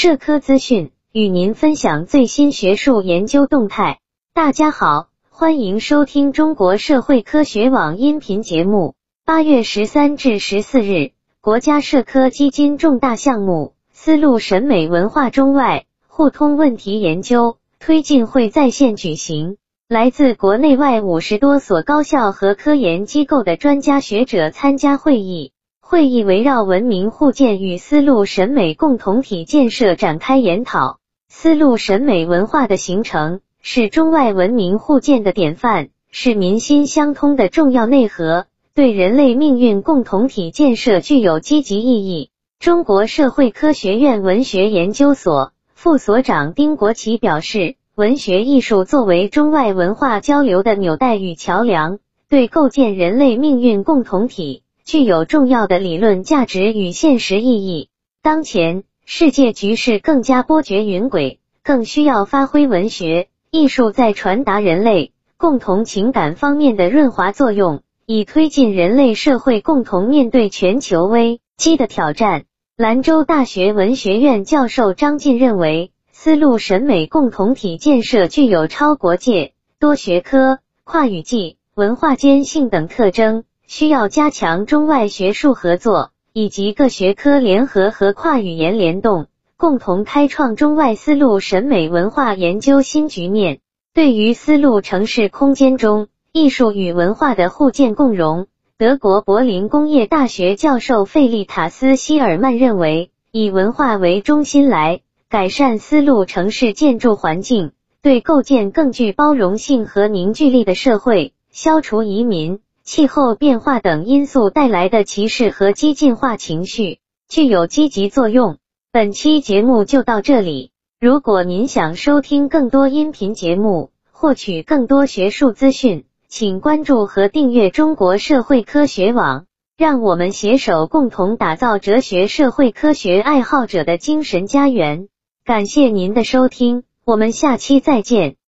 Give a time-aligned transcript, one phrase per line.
[0.00, 3.98] 社科资讯，与您分享最新学术研究动态。
[4.32, 8.94] 大家好，欢迎收听中国社会科学网音频节目。
[9.24, 19.56] 八月十三至十四日，国家社科基金重大项目“丝路审美文化中外互通问题研究”推进会在线举行。
[19.88, 25.50] 来自国内外五十多所高校和科研机构的专家学者参加会议。
[25.90, 30.98] 会议围绕文明互鉴与丝路审美共同体建设展开研讨。
[31.30, 38.44] 丝路审美文化的形成是中外文明互鉴的典范，是民心相通的重要内核，
[38.74, 42.28] 对人类命运共同体建设具有积极意义。
[42.60, 47.76] 中国社会科学院文学研究所副所长丁国奇表示。
[47.96, 57.90] 文学艺术作为中外文化交流的纽带与桥梁，对构建人类命运共同体具有重要的理论价值与现实意义。
[58.22, 72.44] 当前世界局势更加波谲云诡，更需要发挥文学艺术在传达人类共同情感方面的润滑作用，以推进人类社会共同面对全球危机的挑战。
[72.74, 75.92] 兰州大学文学院教授张晋认为。
[76.12, 89.26] 丝路审美共同体建设具有超国界、多学科、跨语系、文化间性等特征，需要加强中外学术合作，以及各学科联合和跨语言联动，
[89.58, 93.60] 共同开创中外丝路审美文化研究新局面。
[93.92, 98.46] 对于丝路城市空间中艺术与文化的互鉴共融，
[98.78, 105.02] 德国柏林工业大学教授费利塔斯·希尔曼认为，以文化为中心来。
[105.28, 118.56] 改善丝路城市建筑环境，对构建更具包容性和凝聚力的社会，消除移民、气候变化等因素带来的歧视和激进化情绪，具有积极作用。
[118.90, 120.70] 本期节目就到这里。
[120.98, 129.44] 如果您想收听更多音频节目，获取更多学术资讯，请关注和订阅中国社会科学网。
[129.76, 135.08] 让我们携手共同打造哲学社会科学爱好者的精神家园。
[135.44, 138.36] 感谢您的收听，我们下期再见。